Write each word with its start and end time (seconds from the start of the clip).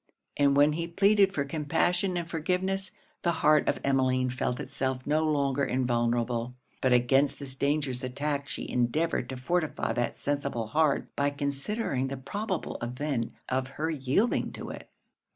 And 0.35 0.57
when 0.57 0.73
he 0.73 0.87
pleaded 0.87 1.31
for 1.31 1.45
compassion 1.45 2.17
and 2.17 2.27
forgiveness, 2.27 2.89
the 3.21 3.31
heart 3.45 3.67
of 3.69 3.79
Emmeline 3.83 4.31
felt 4.31 4.59
itself 4.59 5.05
no 5.05 5.23
longer 5.23 5.63
invulnerable. 5.63 6.55
But 6.81 6.91
against 6.91 7.37
this 7.37 7.53
dangerous 7.53 8.03
attack 8.03 8.49
she 8.49 8.67
endeavoured 8.67 9.29
to 9.29 9.37
fortify 9.37 9.93
that 9.93 10.17
sensible 10.17 10.65
heart, 10.69 11.15
by 11.15 11.29
considering 11.29 12.07
the 12.07 12.17
probable 12.17 12.79
event 12.81 13.31
of 13.47 13.67
her 13.77 13.91
yielding 13.91 14.51
to 14.53 14.71
it. 14.71 14.89